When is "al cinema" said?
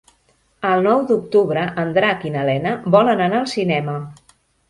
3.43-3.97